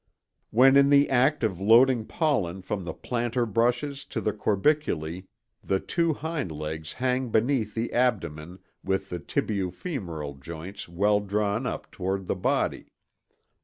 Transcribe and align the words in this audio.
When 0.49 0.77
in 0.77 0.89
the 0.89 1.11
act 1.11 1.43
of 1.43 1.59
loading 1.61 2.05
pollen 2.07 2.63
from 2.63 2.85
the 2.85 2.93
plantar 2.95 3.45
brushes 3.45 4.03
to 4.05 4.19
the 4.19 4.33
corbiculæ 4.33 5.25
the 5.63 5.79
two 5.79 6.13
hind 6.13 6.51
legs 6.51 6.93
hang 6.93 7.29
beneath 7.29 7.75
the 7.75 7.93
abdomen 7.93 8.57
with 8.83 9.09
the 9.09 9.19
tibio 9.19 9.71
femoral 9.71 10.33
joints 10.37 10.89
well 10.89 11.19
drawn 11.19 11.67
up 11.67 11.91
toward 11.91 12.25
the 12.25 12.35
body. 12.35 12.87